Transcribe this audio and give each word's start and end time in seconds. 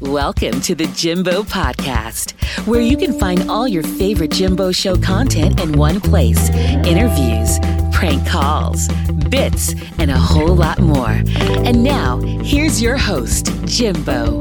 Welcome 0.00 0.60
to 0.60 0.76
the 0.76 0.86
Jimbo 0.94 1.42
Podcast, 1.42 2.30
where 2.68 2.80
you 2.80 2.96
can 2.96 3.18
find 3.18 3.50
all 3.50 3.66
your 3.66 3.82
favorite 3.82 4.30
Jimbo 4.30 4.70
Show 4.70 4.96
content 4.96 5.60
in 5.60 5.72
one 5.72 6.00
place 6.00 6.50
interviews, 6.50 7.58
prank 7.92 8.24
calls, 8.24 8.86
bits, 9.28 9.74
and 9.98 10.12
a 10.12 10.16
whole 10.16 10.54
lot 10.54 10.78
more. 10.78 11.20
And 11.64 11.82
now, 11.82 12.18
here's 12.44 12.80
your 12.80 12.96
host, 12.96 13.50
Jimbo. 13.64 14.40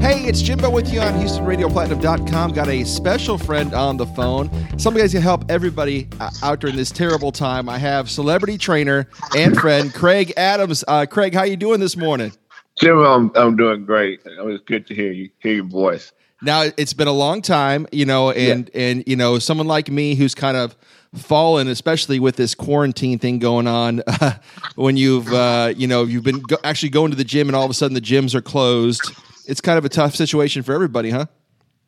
Hey, 0.00 0.24
it's 0.24 0.42
Jimbo 0.42 0.70
with 0.70 0.92
you 0.92 0.98
on 0.98 1.12
HoustonRadioPlatinum.com. 1.14 2.52
Got 2.52 2.68
a 2.68 2.82
special 2.82 3.38
friend 3.38 3.72
on 3.74 3.96
the 3.96 4.06
phone. 4.06 4.50
Somebody 4.76 5.04
guys 5.04 5.12
can 5.12 5.22
help 5.22 5.44
everybody 5.48 6.08
uh, 6.18 6.30
out 6.42 6.58
during 6.58 6.74
this 6.74 6.90
terrible 6.90 7.30
time. 7.30 7.68
I 7.68 7.78
have 7.78 8.10
celebrity 8.10 8.58
trainer 8.58 9.06
and 9.36 9.56
friend 9.56 9.94
Craig 9.94 10.32
Adams. 10.36 10.82
Uh, 10.88 11.06
Craig, 11.06 11.32
how 11.32 11.44
you 11.44 11.56
doing 11.56 11.78
this 11.78 11.96
morning? 11.96 12.32
Jimbo, 12.80 13.04
I'm, 13.04 13.30
I'm 13.34 13.56
doing 13.56 13.84
great. 13.84 14.20
It 14.24 14.44
was 14.44 14.60
good 14.62 14.86
to 14.88 14.94
hear 14.94 15.12
you, 15.12 15.30
hear 15.38 15.54
your 15.54 15.64
voice. 15.64 16.12
Now 16.42 16.64
it's 16.76 16.94
been 16.94 17.08
a 17.08 17.12
long 17.12 17.42
time, 17.42 17.86
you 17.92 18.06
know, 18.06 18.30
and 18.30 18.70
yeah. 18.72 18.80
and 18.80 19.04
you 19.06 19.14
know, 19.14 19.38
someone 19.38 19.66
like 19.66 19.90
me 19.90 20.14
who's 20.14 20.34
kind 20.34 20.56
of 20.56 20.74
fallen, 21.14 21.68
especially 21.68 22.18
with 22.18 22.36
this 22.36 22.54
quarantine 22.54 23.18
thing 23.18 23.38
going 23.38 23.66
on. 23.66 24.02
Uh, 24.06 24.38
when 24.76 24.96
you've 24.96 25.30
uh, 25.30 25.74
you 25.76 25.86
know 25.86 26.04
you've 26.04 26.24
been 26.24 26.40
go- 26.40 26.56
actually 26.64 26.88
going 26.88 27.10
to 27.10 27.16
the 27.16 27.24
gym, 27.24 27.48
and 27.48 27.54
all 27.54 27.64
of 27.64 27.70
a 27.70 27.74
sudden 27.74 27.94
the 27.94 28.00
gyms 28.00 28.34
are 28.34 28.40
closed 28.40 29.02
it's 29.50 29.60
kind 29.60 29.76
of 29.76 29.84
a 29.84 29.88
tough 29.88 30.14
situation 30.14 30.62
for 30.62 30.72
everybody, 30.72 31.10
huh? 31.10 31.26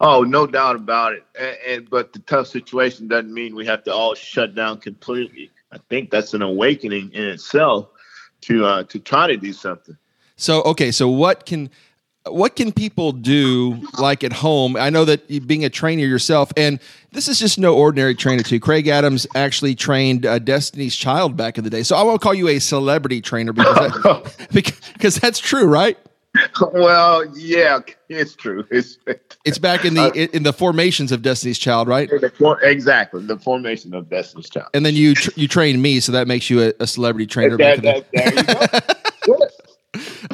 Oh, 0.01 0.25
no 0.25 0.49
doubt 0.49 0.75
about 0.75 1.13
it. 1.13 1.25
And, 1.39 1.57
and, 1.67 1.91
but 1.91 2.13
the 2.13 2.19
tough 2.19 2.49
situation 2.49 3.07
doesn't 3.07 3.33
mean 3.33 3.55
we 3.55 3.65
have 3.67 3.85
to 3.85 3.95
all 3.95 4.15
shut 4.15 4.57
down 4.57 4.79
completely. 4.79 5.49
I 5.71 5.79
think 5.89 6.11
that's 6.11 6.35
an 6.35 6.43
awakening 6.43 7.13
in 7.13 7.23
itself 7.23 7.89
to 8.43 8.65
uh, 8.67 8.83
to 8.85 8.99
try 8.99 9.29
to 9.29 9.37
do 9.37 9.53
something. 9.53 9.97
So 10.43 10.63
okay, 10.63 10.91
so 10.91 11.09
what 11.09 11.47
can 11.47 11.71
what 12.27 12.57
can 12.57 12.73
people 12.73 13.13
do 13.13 13.81
like 13.99 14.25
at 14.25 14.33
home? 14.33 14.77
I 14.77 14.91
know 14.91 15.05
that 15.05 15.47
being 15.47 15.65
a 15.65 15.71
trainer 15.71 16.05
yourself, 16.05 16.53
and 16.57 16.81
this 17.13 17.29
is 17.29 17.39
just 17.39 17.59
no 17.59 17.77
ordinary 17.77 18.17
trainer 18.17 18.43
too. 18.43 18.59
Craig 18.59 18.89
Adams 18.89 19.27
actually 19.37 19.77
trained 19.77 20.27
uh, 20.27 20.41
Destiny's 20.41 20.97
Child 20.97 21.37
back 21.37 21.59
in 21.59 21.65
the 21.65 21.71
day, 21.71 21.85
so 21.85 21.97
I 21.97 22.03
won't 22.03 22.21
call 22.21 22.35
you 22.35 22.49
a 22.49 22.59
celebrity 22.59 23.21
trainer 23.21 23.53
because 23.53 23.93
that, 24.03 24.49
because 24.95 25.17
that's 25.17 25.39
true, 25.39 25.67
right? 25.67 25.97
well, 26.73 27.25
yeah, 27.37 27.81
it's 28.09 28.35
true. 28.35 28.67
It's 28.71 28.99
it's 29.45 29.59
back 29.59 29.85
in 29.85 29.95
the 29.95 30.03
uh, 30.03 30.37
in 30.37 30.43
the 30.43 30.53
formations 30.53 31.13
of 31.13 31.23
Destiny's 31.23 31.59
Child, 31.59 31.87
right? 31.87 32.11
Exactly, 32.63 33.23
the 33.25 33.39
formation 33.39 33.95
of 33.95 34.09
Destiny's 34.09 34.49
Child. 34.49 34.69
And 34.75 34.85
then 34.85 34.95
you 34.95 35.15
tr- 35.15 35.31
you 35.37 35.47
train 35.47 35.81
me, 35.81 36.01
so 36.01 36.11
that 36.13 36.27
makes 36.27 36.51
you 36.51 36.63
a, 36.63 36.73
a 36.81 36.87
celebrity 36.87 37.27
trainer. 37.27 37.57
That, 37.59 37.83
that, 37.83 38.07
there 38.13 38.35
you 38.35 38.43
go. 38.43 38.79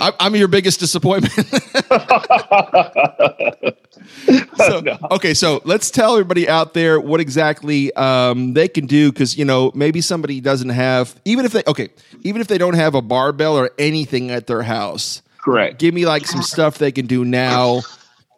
I, 0.09 0.27
I'm 0.27 0.37
your 0.37 0.49
biggest 0.49 0.81
disappointment. 0.81 1.35
so, 4.57 4.81
no. 4.85 4.99
okay, 5.13 5.35
so 5.35 5.61
let's 5.65 5.91
tell 5.91 6.13
everybody 6.13 6.49
out 6.49 6.75
there 6.75 7.01
what 7.01 7.21
exactly 7.21 7.93
um, 7.95 8.55
they 8.55 8.69
can 8.69 8.87
do 8.87 9.13
because 9.13 9.37
you 9.37 9.45
know 9.45 9.71
maybe 9.75 10.01
somebody 10.01 10.41
doesn't 10.41 10.71
have 10.71 11.15
even 11.25 11.45
if 11.45 11.53
they 11.53 11.63
okay 11.67 11.89
even 12.23 12.41
if 12.41 12.49
they 12.49 12.59
don't 12.59 12.75
have 12.75 12.95
a 12.95 13.03
barbell 13.03 13.57
or 13.57 13.71
anything 13.79 14.31
at 14.31 14.47
their 14.47 14.63
house 14.63 15.23
Correct. 15.49 15.79
Give 15.79 15.95
me 15.95 16.05
like 16.05 16.27
some 16.27 16.43
stuff 16.43 16.77
they 16.77 16.93
can 16.93 17.07
do 17.07 17.25
now 17.25 17.81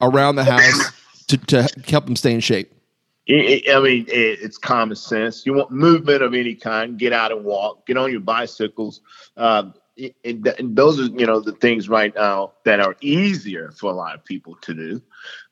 around 0.01 0.37
the 0.37 0.45
house 0.45 0.93
to, 1.27 1.39
to 1.39 1.69
help 1.89 2.07
them 2.07 2.15
stay 2.15 2.33
in 2.33 2.39
shape. 2.39 2.73
I 3.29 3.81
mean, 3.83 4.05
it's 4.09 4.59
common 4.59 4.95
sense. 4.95 5.45
You 5.45 5.55
want 5.55 5.73
movement 5.73 6.23
of 6.23 6.35
any 6.35 6.55
kind, 6.55 6.99
get 6.99 7.13
out 7.13 7.33
and 7.33 7.45
walk, 7.45 7.85
get 7.87 7.97
on 7.97 8.13
your 8.13 8.21
bicycles. 8.21 9.01
Uh, 9.37 9.71
and, 10.25 10.47
and, 10.47 10.77
those 10.77 11.01
are, 11.01 11.05
you 11.05 11.27
know, 11.27 11.41
the 11.41 11.53
things 11.53 11.89
right 11.89 12.15
now 12.15 12.53
that 12.65 12.81
are 12.81 12.97
easier 13.01 13.71
for 13.73 13.91
a 13.91 13.95
lot 13.95 14.15
of 14.15 14.25
people 14.25 14.57
to 14.63 14.75
do. 14.75 15.03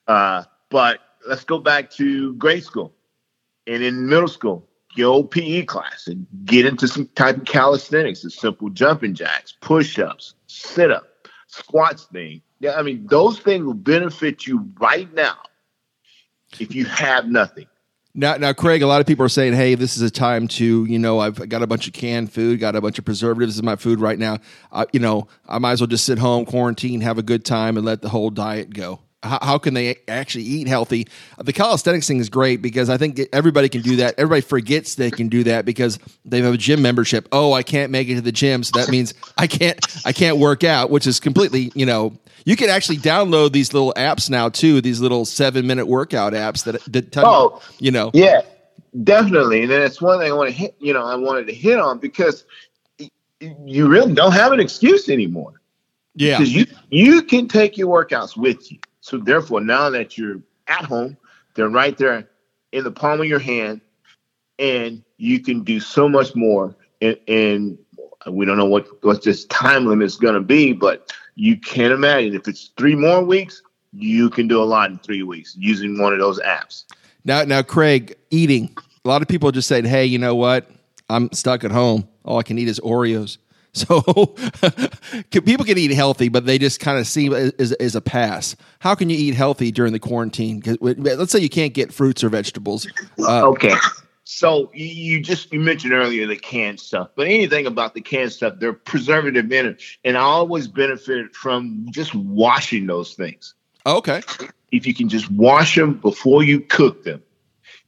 Uh, 0.07 0.45
but 0.71 1.01
let's 1.27 1.45
go 1.45 1.59
back 1.59 1.91
to 1.93 2.35
grade 2.35 2.65
school 2.65 2.95
and 3.67 3.83
in 3.83 4.09
middle 4.09 4.29
school, 4.29 4.67
your 4.95 5.13
old 5.13 5.31
PE 5.31 5.65
class 5.65 6.07
and 6.07 6.27
get 6.45 6.67
into 6.67 6.89
some 6.89 7.07
type 7.15 7.37
of 7.37 7.45
calisthenics, 7.45 8.23
the 8.23 8.31
simple 8.31 8.71
jumping 8.71 9.15
jacks, 9.15 9.55
push 9.61 9.99
ups, 9.99 10.35
sit 10.47 10.91
up 10.91 11.05
squats 11.47 12.05
thing. 12.05 12.43
Yeah, 12.61 12.77
I 12.77 12.83
mean, 12.83 13.07
those 13.07 13.39
things 13.39 13.65
will 13.65 13.75
benefit 13.75 14.47
you 14.47 14.69
right 14.81 15.13
now 15.15 15.37
if 16.59 16.75
you 16.75 16.87
have 16.87 17.29
nothing. 17.29 17.67
Now, 18.15 18.37
now, 18.37 18.53
Craig, 18.53 18.83
a 18.83 18.87
lot 18.87 19.01
of 19.01 19.07
people 19.07 19.25
are 19.25 19.29
saying, 19.29 19.53
"Hey, 19.53 19.75
this 19.75 19.97
is 19.97 20.03
a 20.03 20.11
time 20.11 20.49
to, 20.49 20.85
you 20.85 20.99
know, 20.99 21.21
I've 21.21 21.49
got 21.49 21.63
a 21.63 21.67
bunch 21.67 21.87
of 21.87 21.93
canned 21.93 22.33
food, 22.33 22.59
got 22.59 22.75
a 22.75 22.81
bunch 22.81 22.99
of 22.99 23.05
preservatives 23.05 23.59
in 23.59 23.65
my 23.65 23.77
food 23.77 24.01
right 24.01 24.19
now. 24.19 24.39
Uh, 24.73 24.87
you 24.93 25.01
know, 25.01 25.29
I 25.49 25.59
might 25.59 25.73
as 25.73 25.81
well 25.81 25.89
just 25.89 26.05
sit 26.05 26.19
home, 26.19 26.45
quarantine, 26.45 27.01
have 27.03 27.19
a 27.19 27.23
good 27.23 27.45
time, 27.45 27.77
and 27.77 27.87
let 27.87 28.03
the 28.03 28.09
whole 28.09 28.31
diet 28.31 28.75
go." 28.75 29.01
how, 29.23 29.39
how 29.43 29.59
can 29.59 29.75
they 29.75 29.97
actually 30.07 30.45
eat 30.45 30.69
healthy? 30.69 31.09
The 31.39 31.53
calisthenics 31.53 32.07
thing 32.07 32.19
is 32.19 32.29
great 32.29 32.63
because 32.63 32.89
I 32.89 32.97
think 32.97 33.21
everybody 33.33 33.69
can 33.69 33.83
do 33.83 33.97
that. 33.97 34.15
Everybody 34.17 34.43
forgets 34.43 34.95
they 34.95 35.11
can 35.11 35.29
do 35.29 35.45
that 35.45 35.65
because 35.65 35.99
they 36.25 36.41
have 36.41 36.55
a 36.55 36.59
gym 36.59 36.83
membership. 36.83 37.29
Oh, 37.33 37.53
I 37.53 37.63
can't 37.63 37.91
make 37.91 38.09
it 38.09 38.15
to 38.17 38.21
the 38.21 38.33
gym, 38.33 38.63
so 38.63 38.79
that 38.79 38.89
means 38.89 39.15
I 39.37 39.47
can't 39.47 39.79
I 40.05 40.13
can't 40.13 40.39
work 40.39 40.65
out, 40.65 40.91
which 40.91 41.07
is 41.07 41.21
completely 41.21 41.73
you 41.75 41.87
know. 41.87 42.17
You 42.45 42.57
can 42.57 42.69
actually 42.71 42.99
download 42.99 43.53
these 43.53 43.73
little 43.73 43.93
apps 43.97 44.31
now 44.31 44.49
too. 44.49 44.81
These 44.81 45.01
little 45.01 45.25
seven 45.25 45.67
minute 45.67 45.87
workout 45.87 46.33
apps 46.33 46.65
that, 46.65 46.83
that 46.93 47.13
tell 47.13 47.27
oh, 47.27 47.63
you, 47.79 47.87
you 47.87 47.91
know. 47.91 48.11
Yeah, 48.15 48.43
definitely. 49.03 49.63
And 49.63 49.71
then 49.71 49.83
it's 49.83 50.01
one 50.01 50.19
thing 50.19 50.31
I 50.31 50.35
want 50.35 50.51
to 50.51 50.55
hit. 50.57 50.77
You 50.79 50.93
know, 50.93 51.05
I 51.05 51.17
wanted 51.17 51.47
to 51.49 51.55
hit 51.55 51.79
on 51.79 51.99
because 51.99 52.45
you 53.39 53.89
really 53.89 54.15
don't 54.15 54.33
have 54.33 54.53
an 54.53 54.61
excuse 54.61 55.09
anymore. 55.09 55.61
Yeah, 56.15 56.39
because 56.39 56.55
you 56.55 56.67
you 56.91 57.23
can 57.23 57.49
take 57.49 57.77
your 57.77 57.89
workouts 57.89 58.37
with 58.37 58.71
you. 58.73 58.79
So 59.01 59.19
therefore, 59.19 59.61
now 59.61 59.91
that 59.91 60.19
you're 60.19 60.41
at 60.67 60.85
home, 60.85 61.17
they're 61.55 61.69
right 61.69 61.97
there 61.97 62.29
in 62.73 62.85
the 62.85 62.91
palm 62.91 63.21
of 63.21 63.27
your 63.27 63.39
hand, 63.39 63.81
and 64.59 65.03
you 65.17 65.41
can 65.41 65.63
do 65.63 65.81
so 65.81 66.09
much 66.09 66.35
more. 66.35 66.75
And, 67.01 67.17
and 67.29 67.79
we 68.31 68.45
don't 68.45 68.57
know 68.57 68.67
what 68.67 68.87
what 69.05 69.23
this 69.23 69.45
time 69.47 69.87
limit 69.87 70.07
is 70.07 70.17
going 70.17 70.35
to 70.35 70.41
be, 70.41 70.73
but 70.73 71.13
you 71.39 71.57
can't 71.57 71.93
imagine 71.93 72.35
if 72.35 72.49
it's 72.49 72.73
three 72.77 72.97
more 72.97 73.23
weeks, 73.23 73.63
you 73.93 74.29
can 74.29 74.49
do 74.49 74.61
a 74.61 74.65
lot 74.65 74.91
in 74.91 74.99
three 74.99 75.23
weeks 75.23 75.55
using 75.57 75.97
one 75.97 76.13
of 76.13 76.19
those 76.19 76.41
apps. 76.41 76.85
Now, 77.25 77.45
now, 77.45 77.63
Craig, 77.63 78.17
eating. 78.31 78.77
A 79.05 79.09
lot 79.09 79.23
of 79.23 79.29
people 79.29 79.53
just 79.53 79.69
said, 79.69 79.87
"Hey, 79.87 80.05
you 80.05 80.19
know 80.19 80.35
what? 80.35 80.69
I'm 81.09 81.33
stuck 81.33 81.63
at 81.63 81.71
home. 81.71 82.09
All 82.25 82.39
I 82.39 82.43
can 82.43 82.59
eat 82.59 82.69
is 82.69 82.81
Oreos." 82.81 83.39
So 83.75 84.01
people 85.31 85.65
can 85.65 85.79
eat 85.79 85.93
healthy, 85.93 86.29
but 86.31 86.47
they 86.47 86.59
just 86.59 86.81
kind 86.81 86.99
of 86.99 87.07
see 87.07 87.33
as, 87.33 87.71
as 87.73 87.95
a 87.95 88.01
pass. 88.01 88.57
How 88.81 88.97
can 88.97 89.09
you 89.09 89.17
eat 89.17 89.35
healthy 89.35 89.71
during 89.71 89.93
the 89.93 90.01
quarantine? 90.01 90.63
Let's 90.81 91.31
say 91.31 91.39
you 91.39 91.51
can't 91.51 91.75
get 91.75 91.93
fruits 91.93 92.25
or 92.25 92.29
vegetables. 92.31 92.89
Uh, 93.21 93.47
okay. 93.51 93.75
So 94.31 94.71
you 94.75 95.23
just 95.23 95.51
you 95.55 95.59
mentioned 95.59 95.95
earlier 95.95 96.27
the 96.27 96.37
canned 96.37 96.81
stuff, 96.81 97.09
but 97.15 97.29
anything 97.29 97.67
about 97.67 97.95
the 97.95 98.03
canned 98.03 98.31
stuff, 98.31 98.57
they're 98.59 98.75
preservative 98.75 99.51
in 99.51 99.65
it, 99.65 99.83
and 100.05 100.19
I 100.19 100.21
always 100.21 100.69
benefit 100.69 101.35
from 101.35 101.87
just 101.93 102.15
washing 102.15 102.87
those 102.87 103.15
things. 103.15 103.55
Okay. 103.87 104.21
If 104.71 104.87
you 104.87 104.93
can 104.93 105.09
just 105.09 105.31
wash 105.31 105.77
them 105.77 105.95
before 105.95 106.43
you 106.43 106.61
cook 106.61 107.05
them, 107.05 107.23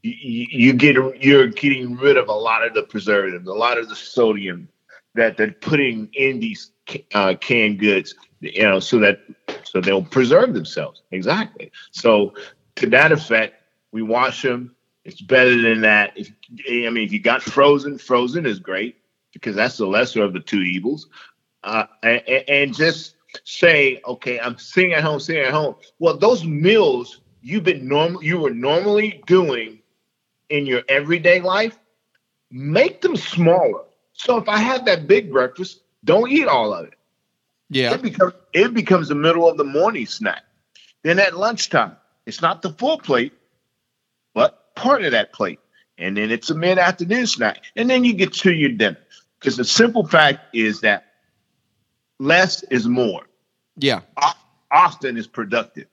you, 0.00 0.46
you 0.50 0.72
get 0.72 0.96
you're 1.22 1.48
getting 1.48 1.96
rid 1.96 2.16
of 2.16 2.28
a 2.28 2.32
lot 2.32 2.66
of 2.66 2.72
the 2.72 2.84
preservatives, 2.84 3.46
a 3.46 3.52
lot 3.52 3.76
of 3.76 3.90
the 3.90 3.94
sodium, 3.94 4.66
that 5.16 5.36
they're 5.36 5.52
putting 5.52 6.08
in 6.14 6.40
these 6.40 6.72
uh, 7.12 7.34
canned 7.38 7.80
goods, 7.80 8.14
you 8.40 8.62
know, 8.62 8.80
so 8.80 8.98
that 8.98 9.20
so 9.64 9.82
they'll 9.82 10.02
preserve 10.02 10.54
themselves. 10.54 11.02
Exactly. 11.10 11.70
So 11.90 12.32
to 12.76 12.88
that 12.88 13.12
effect, 13.12 13.62
we 13.92 14.00
wash 14.00 14.40
them. 14.40 14.74
It's 15.04 15.20
better 15.20 15.60
than 15.60 15.80
that. 15.82 16.12
If 16.16 16.30
I 16.68 16.90
mean, 16.90 17.04
if 17.04 17.12
you 17.12 17.20
got 17.20 17.42
frozen, 17.42 17.98
frozen 17.98 18.46
is 18.46 18.58
great 18.58 18.96
because 19.32 19.56
that's 19.56 19.78
the 19.78 19.86
lesser 19.86 20.22
of 20.22 20.32
the 20.32 20.40
two 20.40 20.60
evils. 20.60 21.08
Uh, 21.62 21.84
and, 22.02 22.22
and 22.26 22.74
just 22.74 23.16
say, 23.44 24.00
okay, 24.06 24.40
I'm 24.40 24.58
sitting 24.58 24.92
at 24.92 25.02
home, 25.02 25.20
sitting 25.20 25.42
at 25.42 25.52
home. 25.52 25.76
Well, 25.98 26.16
those 26.16 26.44
meals 26.44 27.20
you've 27.42 27.64
been 27.64 27.86
normal, 27.88 28.22
you 28.22 28.38
were 28.38 28.50
normally 28.50 29.22
doing 29.26 29.78
in 30.48 30.66
your 30.66 30.82
everyday 30.88 31.40
life, 31.40 31.78
make 32.50 33.00
them 33.00 33.16
smaller 33.16 33.84
so 34.20 34.36
if 34.36 34.50
I 34.50 34.58
have 34.58 34.84
that 34.84 35.06
big 35.06 35.32
breakfast, 35.32 35.80
don't 36.04 36.30
eat 36.30 36.46
all 36.46 36.74
of 36.74 36.84
it. 36.84 36.94
Yeah. 37.70 37.94
It 37.94 38.02
becomes 38.02 38.34
it 38.52 38.74
becomes 38.74 39.08
the 39.08 39.14
middle 39.14 39.48
of 39.48 39.56
the 39.56 39.64
morning 39.64 40.04
snack. 40.04 40.42
Then 41.02 41.18
at 41.18 41.38
lunchtime, 41.38 41.96
it's 42.26 42.42
not 42.42 42.60
the 42.60 42.70
full 42.70 42.98
plate, 42.98 43.32
but 44.34 44.59
part 44.80 45.04
of 45.04 45.12
that 45.12 45.32
plate. 45.32 45.60
And 45.98 46.16
then 46.16 46.30
it's 46.30 46.48
a 46.50 46.54
mid-afternoon 46.54 47.26
snack. 47.26 47.64
And 47.76 47.90
then 47.90 48.04
you 48.04 48.14
get 48.14 48.32
to 48.34 48.52
your 48.52 48.70
dinner. 48.70 48.96
Because 49.38 49.56
the 49.56 49.64
simple 49.64 50.06
fact 50.06 50.54
is 50.54 50.80
that 50.80 51.12
less 52.18 52.62
is 52.64 52.86
more. 52.86 53.22
Yeah. 53.76 54.00
Often 54.70 55.16
is 55.16 55.26
productive. 55.26 55.86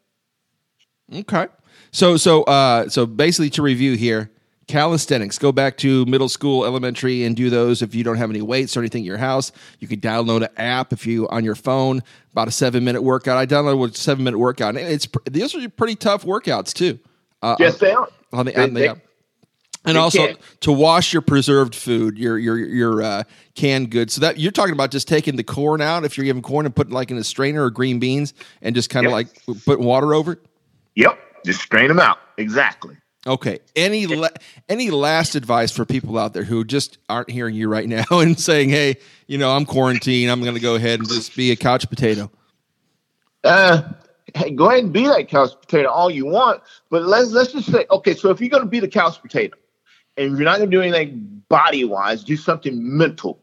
Okay. 1.14 1.48
So 1.92 2.18
so 2.18 2.44
uh 2.44 2.90
so 2.90 3.06
basically 3.06 3.50
to 3.52 3.62
review 3.62 3.96
here, 3.96 4.30
calisthenics. 4.68 5.40
Go 5.40 5.54
back 5.54 5.78
to 5.78 6.06
middle 6.06 6.28
school, 6.28 6.66
elementary, 6.66 7.24
and 7.24 7.36
do 7.36 7.50
those. 7.50 7.82
If 7.82 7.96
you 7.96 8.04
don't 8.04 8.18
have 8.18 8.30
any 8.30 8.42
weights 8.42 8.76
or 8.76 8.82
anything 8.82 9.04
in 9.04 9.06
your 9.06 9.18
house, 9.18 9.54
you 9.80 9.88
can 9.88 10.02
download 10.02 10.42
an 10.44 10.50
app 10.58 10.92
if 10.92 11.08
you 11.08 11.28
on 11.30 11.46
your 11.46 11.56
phone. 11.56 12.04
About 12.34 12.50
a 12.50 12.52
seven 12.52 12.84
minute 12.84 13.02
workout. 13.02 13.38
I 13.38 13.46
downloaded 13.46 13.92
a 13.92 13.98
seven 13.98 14.26
minute 14.26 14.38
workout. 14.38 14.76
And 14.76 14.86
it's 14.86 15.08
these 15.30 15.56
are 15.56 15.70
pretty 15.70 15.96
tough 15.96 16.26
workouts 16.26 16.74
too. 16.74 17.00
Uh, 17.42 17.56
yes, 17.60 17.78
they 17.78 17.94
are. 17.94 18.10
On 18.34 18.46
the, 18.46 18.62
on 18.62 18.74
the 18.74 18.80
they, 18.80 18.94
and 19.86 19.98
also 19.98 20.28
can. 20.28 20.38
to 20.62 20.72
wash 20.72 21.14
your 21.14 21.22
preserved 21.22 21.74
food, 21.74 22.18
your 22.18 22.38
your 22.38 22.58
your 22.58 23.02
uh, 23.02 23.24
canned 23.56 23.90
goods. 23.90 24.14
So 24.14 24.22
that 24.22 24.38
you're 24.40 24.52
talking 24.52 24.74
about 24.74 24.92
just 24.92 25.08
taking 25.08 25.38
the 25.38 25.44
corn 25.44 25.82
out 25.82 26.04
if 26.04 26.18
you're 26.18 26.26
giving 26.26 26.42
corn 26.42 26.66
and 26.66 26.76
putting 26.76 26.94
like 26.94 27.10
in 27.10 27.18
a 27.18 27.24
strainer 27.24 27.64
or 27.64 27.70
green 27.70 28.00
beans 28.00 28.34
and 28.62 28.76
just 28.76 28.90
kind 28.90 29.06
of 29.06 29.14
like 29.14 29.28
putting 29.66 29.86
water 29.86 30.14
over 30.14 30.34
it. 30.34 30.40
Yep, 30.96 31.18
just 31.46 31.62
strain 31.62 31.88
them 31.88 32.00
out. 32.00 32.18
Exactly. 32.38 32.98
Okay. 33.26 33.60
Any 33.76 34.08
la- 34.08 34.30
any 34.70 34.90
last 34.90 35.36
advice 35.36 35.72
for 35.72 35.86
people 35.86 36.18
out 36.18 36.34
there 36.34 36.44
who 36.44 36.64
just 36.64 36.98
aren't 37.10 37.30
hearing 37.30 37.56
you 37.56 37.68
right 37.68 37.88
now 37.88 38.06
and 38.12 38.40
saying, 38.40 38.70
"Hey, 38.70 38.98
you 39.28 39.38
know, 39.38 39.52
I'm 39.52 39.66
quarantined. 39.66 40.32
I'm 40.32 40.42
going 40.42 40.56
to 40.56 40.62
go 40.62 40.76
ahead 40.76 41.00
and 41.00 41.08
just 41.08 41.36
be 41.36 41.52
a 41.52 41.56
couch 41.56 41.90
potato." 41.90 42.32
Uh, 43.44 43.84
hey, 44.36 44.52
go 44.52 44.70
ahead 44.70 44.84
and 44.84 44.94
be 44.94 45.06
that 45.08 45.28
couch 45.28 45.52
potato 45.60 45.90
all 45.90 46.10
you 46.10 46.26
want, 46.26 46.62
but 46.90 47.04
let's 47.04 47.32
let's 47.32 47.54
just 47.54 47.72
say, 47.72 47.86
okay, 47.92 48.14
so 48.14 48.30
if 48.30 48.42
you're 48.42 48.50
going 48.50 48.64
to 48.64 48.70
be 48.70 48.80
the 48.80 48.88
couch 48.88 49.22
potato, 49.22 49.58
and 50.18 50.38
you're 50.38 50.46
not 50.46 50.58
going 50.58 50.70
to 50.70 50.76
do 50.76 50.82
anything 50.82 51.44
body 51.50 51.86
wise, 51.86 52.24
do 52.24 52.36
something 52.36 52.98
mental. 52.98 53.42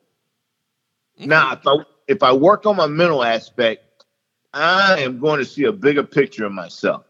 Mm-hmm. 1.18 1.30
Now, 1.30 1.52
if 1.52 1.66
I 1.66 1.76
if 2.08 2.22
I 2.22 2.32
work 2.32 2.66
on 2.66 2.76
my 2.76 2.86
mental 2.86 3.24
aspect, 3.24 4.04
I 4.52 5.00
am 5.00 5.18
going 5.18 5.38
to 5.38 5.44
see 5.44 5.64
a 5.64 5.72
bigger 5.72 6.02
picture 6.02 6.44
of 6.44 6.52
myself. 6.52 7.04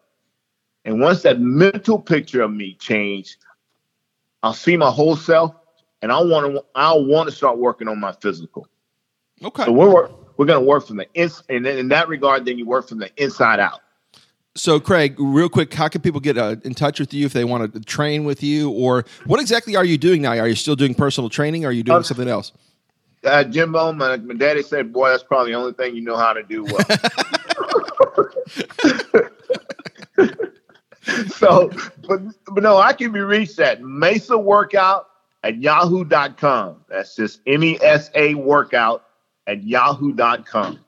And 0.84 1.00
once 1.00 1.22
that 1.22 1.40
mental 1.40 1.98
picture 1.98 2.42
of 2.42 2.52
me 2.52 2.74
change, 2.74 3.38
I'll 4.42 4.52
see 4.52 4.76
my 4.76 4.90
whole 4.90 5.16
self, 5.16 5.54
and 6.02 6.12
I 6.12 6.20
want 6.20 6.54
to 6.54 6.64
I 6.74 6.92
want 6.92 7.28
to 7.28 7.34
start 7.34 7.58
working 7.58 7.88
on 7.88 7.98
my 7.98 8.12
physical. 8.12 8.68
Okay. 9.42 9.64
So 9.64 9.72
we're 9.72 10.08
we're 10.36 10.46
going 10.46 10.60
to 10.60 10.66
work 10.66 10.86
from 10.86 10.96
the 10.96 11.06
ins, 11.14 11.42
and 11.48 11.66
in 11.66 11.88
that 11.88 12.08
regard, 12.08 12.44
then 12.44 12.58
you 12.58 12.66
work 12.66 12.88
from 12.88 12.98
the 12.98 13.10
inside 13.22 13.60
out. 13.60 13.80
So, 14.56 14.78
Craig, 14.78 15.16
real 15.18 15.48
quick, 15.48 15.74
how 15.74 15.88
can 15.88 16.00
people 16.00 16.20
get 16.20 16.38
uh, 16.38 16.54
in 16.62 16.74
touch 16.74 17.00
with 17.00 17.12
you 17.12 17.26
if 17.26 17.32
they 17.32 17.44
want 17.44 17.72
to 17.72 17.80
train 17.80 18.24
with 18.24 18.40
you, 18.42 18.70
or 18.70 19.04
what 19.26 19.40
exactly 19.40 19.74
are 19.74 19.84
you 19.84 19.98
doing 19.98 20.22
now? 20.22 20.38
Are 20.38 20.46
you 20.46 20.54
still 20.54 20.76
doing 20.76 20.94
personal 20.94 21.28
training? 21.28 21.64
Or 21.64 21.68
are 21.68 21.72
you 21.72 21.82
doing 21.82 21.98
uh, 21.98 22.02
something 22.02 22.28
else? 22.28 22.52
Uh, 23.24 23.42
Jimbo, 23.42 23.92
my, 23.92 24.16
my 24.18 24.34
daddy 24.34 24.62
said, 24.62 24.92
"Boy, 24.92 25.10
that's 25.10 25.24
probably 25.24 25.52
the 25.52 25.58
only 25.58 25.72
thing 25.72 25.96
you 25.96 26.02
know 26.02 26.16
how 26.16 26.32
to 26.32 26.44
do 26.44 26.64
well." 26.64 26.78
so, 31.28 31.70
but, 32.06 32.20
but 32.46 32.62
no, 32.62 32.76
I 32.76 32.92
can 32.92 33.10
be 33.10 33.20
reached 33.20 33.58
at 33.58 33.82
Mesa 33.82 34.38
Workout 34.38 35.08
at 35.42 35.60
yahoo.com. 35.60 36.84
That's 36.88 37.16
just 37.16 37.40
M 37.46 37.64
E 37.64 37.78
S 37.82 38.10
A 38.14 38.34
workout 38.34 39.04
at 39.46 39.62
yahoo.com. 39.64 40.80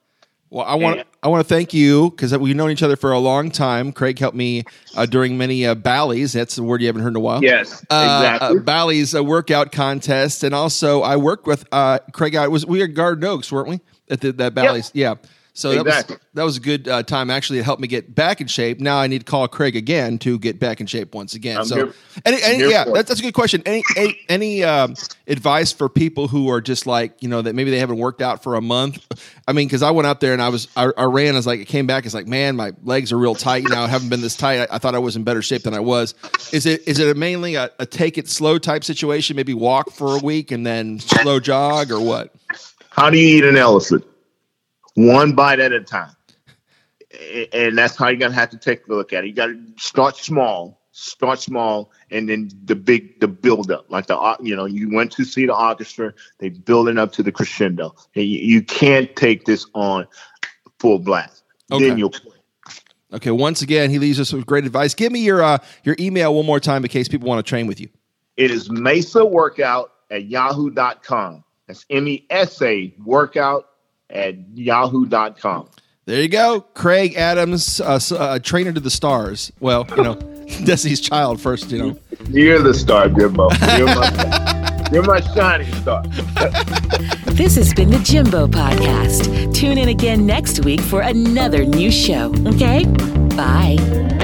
Well, 0.49 0.65
I 0.65 0.77
want 0.77 1.03
I 1.25 1.29
want 1.29 1.47
to 1.47 1.55
thank 1.55 1.75
you 1.75 2.11
because 2.11 2.37
we've 2.39 2.55
known 2.55 2.71
each 2.71 2.83
other 2.83 2.95
for 2.97 3.11
a 3.11 3.19
long 3.19 3.51
time. 3.51 3.93
Craig 3.93 4.19
helped 4.19 4.37
me 4.37 4.63
uh, 4.97 5.05
during 5.05 5.37
many 5.37 5.67
uh, 5.67 5.75
Bally's. 5.75 6.33
That's 6.35 6.55
the 6.55 6.63
word 6.63 6.81
you 6.81 6.87
haven't 6.87 7.03
heard 7.03 7.11
in 7.11 7.17
a 7.17 7.21
while. 7.21 7.43
Yes, 7.43 7.85
uh, 7.91 8.21
exactly. 8.23 8.59
Uh, 8.59 8.63
Bally's 8.63 9.13
a 9.13 9.25
workout 9.25 9.73
contest, 9.73 10.45
and 10.45 10.55
also 10.55 11.03
I 11.03 11.17
worked 11.17 11.49
with 11.49 11.67
uh, 11.73 11.99
Craig. 12.13 12.37
I 12.37 12.47
was 12.47 12.65
we 12.65 12.79
were 12.79 12.87
Garden 12.87 13.25
Oaks, 13.25 13.51
weren't 13.51 13.69
we? 13.69 13.81
At 14.09 14.21
the, 14.21 14.33
that 14.35 14.55
Bally's, 14.55 14.93
yep. 14.95 15.19
yeah. 15.25 15.31
So 15.57 15.71
exactly. 15.71 16.17
that 16.17 16.21
was 16.21 16.21
that 16.35 16.45
was 16.45 16.57
a 16.59 16.61
good 16.61 16.87
uh, 16.87 17.03
time. 17.03 17.31
Actually, 17.31 17.61
it 17.61 17.65
helped 17.65 17.81
me 17.81 17.89
get 17.89 18.15
back 18.15 18.43
in 18.43 18.47
shape. 18.47 18.79
Now 18.79 18.99
I 18.99 19.07
need 19.07 19.21
to 19.21 19.25
call 19.25 19.49
Craig 19.49 19.75
again 19.75 20.19
to 20.19 20.39
get 20.39 20.61
back 20.61 20.83
in 20.83 20.87
shape 20.87 21.15
once 21.15 21.35
again. 21.35 21.57
I'm 21.57 21.65
so, 21.65 21.77
here, 21.77 21.95
any, 22.27 22.43
any 22.43 22.71
yeah, 22.71 22.85
that's, 22.85 23.09
that's 23.09 23.21
a 23.21 23.23
good 23.23 23.33
question. 23.33 23.63
Any 23.65 23.83
any, 23.97 24.21
any 24.29 24.65
um, 24.65 24.95
advice 25.27 25.73
for 25.73 25.89
people 25.89 26.29
who 26.29 26.51
are 26.51 26.61
just 26.61 26.87
like 26.87 27.23
you 27.23 27.29
know 27.31 27.41
that 27.41 27.55
maybe 27.55 27.71
they 27.71 27.79
haven't 27.79 27.97
worked 27.97 28.21
out 28.21 28.43
for 28.43 28.57
a 28.57 28.61
month? 28.61 29.03
I 29.49 29.55
mean, 29.55 29.67
because 29.67 29.83
I 29.83 29.93
went 29.93 30.07
out 30.07 30.21
there 30.21 30.35
and 30.35 30.43
I 30.43 30.51
was 30.51 30.69
I, 30.77 30.91
I 30.95 31.05
ran. 31.05 31.33
I 31.33 31.39
was 31.39 31.47
like, 31.47 31.61
it 31.61 31.69
came 31.69 31.87
back. 31.87 32.05
It's 32.05 32.15
like, 32.15 32.27
man, 32.27 32.55
my 32.55 32.75
legs 32.85 33.11
are 33.11 33.19
real 33.19 33.35
tight 33.35 33.65
now. 33.67 33.85
I 33.85 33.89
haven't 33.89 34.11
been 34.11 34.21
this 34.21 34.37
tight. 34.37 34.69
I, 34.71 34.75
I, 34.75 34.79
thought 34.79 34.95
I 34.95 34.99
was 34.99 35.17
in 35.17 35.25
better 35.25 35.41
shape 35.41 35.63
than 35.63 35.73
I 35.73 35.81
was. 35.81 36.15
Is 36.53 36.67
it 36.67 36.87
is 36.87 36.99
it 36.99 37.17
mainly 37.17 37.55
a, 37.55 37.71
a 37.79 37.87
take 37.87 38.19
it 38.19 38.29
slow 38.29 38.59
type 38.59 38.85
situation? 38.85 39.37
Maybe 39.37 39.55
walk 39.55 39.91
for 39.91 40.19
a 40.19 40.21
week 40.21 40.51
and 40.51 40.67
then 40.67 41.01
slow 41.01 41.41
jog 41.41 41.91
or 41.91 42.01
what? 42.01 42.35
How 42.91 43.09
do 43.09 43.17
you 43.17 43.39
eat 43.39 43.45
an 43.45 43.57
elephant? 43.57 44.05
One 44.97 45.35
bite 45.35 45.61
at 45.61 45.73
a 45.73 45.81
time 45.81 46.17
and 47.53 47.77
that's 47.77 47.97
how 47.97 48.09
you're 48.09 48.19
gonna 48.19 48.35
have 48.35 48.51
to 48.51 48.59
take 48.59 48.87
a 48.87 48.93
look 48.93 49.13
at 49.13 49.25
it. 49.25 49.29
You 49.29 49.33
got 49.33 49.47
to 49.47 49.61
start 49.79 50.17
small, 50.17 50.81
start 50.93 51.41
small, 51.41 51.93
and 52.11 52.29
then 52.29 52.51
the 52.65 52.75
big, 52.75 53.21
the 53.21 53.29
build 53.29 53.71
up. 53.71 53.87
Like 53.91 54.07
the, 54.07 54.37
you 54.41 54.57
know, 54.57 54.65
you 54.65 54.95
went 54.95 55.13
to 55.13 55.25
see 55.25 55.47
the 55.47 55.55
orchestra, 55.55 56.13
they 56.39 56.51
building 56.51 56.99
up 56.99 57.13
to 57.13 57.23
the 57.23 57.33
crescendo. 57.33 57.95
And 58.15 58.25
you, 58.25 58.39
you 58.39 58.63
can't 58.63 59.15
take 59.17 59.45
this 59.45 59.67
on 59.75 60.07
full 60.79 60.99
blast. 60.99 61.45
Okay. 61.71 61.89
Then 61.89 61.99
you'll 61.99 62.11
play. 62.11 62.33
Okay. 63.13 63.31
Once 63.31 63.63
again, 63.63 63.91
he 63.91 63.99
leaves 63.99 64.21
us 64.21 64.33
with 64.33 64.47
great 64.47 64.65
advice. 64.65 64.95
Give 64.95 65.13
me 65.13 65.21
your 65.21 65.43
uh, 65.43 65.59
your 65.85 65.97
email 65.99 66.35
one 66.35 66.47
more 66.47 66.61
time 66.61 66.85
in 66.85 66.89
case 66.89 67.09
people 67.09 67.29
want 67.29 67.45
to 67.45 67.49
train 67.49 67.67
with 67.67 67.81
you. 67.81 67.89
It 68.37 68.51
is 68.51 68.71
Mesa 68.71 69.25
Workout 69.25 69.93
at 70.11 70.27
yahoo.com. 70.27 71.45
That's 71.67 71.87
M 71.91 72.07
E 72.07 72.27
S 72.31 72.61
A 72.63 72.95
Workout 73.05 73.69
at 74.11 74.35
yahoo.com. 74.55 75.69
There 76.07 76.23
you 76.23 76.29
go, 76.29 76.61
Craig 76.61 77.15
Adams, 77.17 77.81
uh, 77.81 77.99
uh, 78.13 78.39
trainer 78.39 78.73
to 78.73 78.79
the 78.79 78.91
stars. 78.91 79.53
Well, 79.59 79.87
you 79.97 80.03
know, 80.05 80.15
Desi's 80.65 81.01
child 81.01 81.41
first. 81.41 81.71
You 81.73 81.79
know, 81.79 81.99
you're 82.31 82.63
the 82.63 82.75
star, 82.75 83.09
Jimbo. 83.09 83.51
You're 83.77 83.87
my, 83.87 84.89
you're 84.93 85.03
my 85.03 85.21
shining 85.35 85.73
star. 85.75 86.03
this 87.33 87.57
has 87.57 87.75
been 87.75 87.91
the 87.91 88.01
Jimbo 88.05 88.47
Podcast. 88.47 89.53
Tune 89.53 89.79
in 89.79 89.89
again 89.89 90.25
next 90.25 90.65
week 90.65 90.81
for 90.81 91.01
another 91.01 91.65
new 91.65 91.91
show. 91.91 92.33
Okay, 92.47 92.85
bye. 93.35 94.16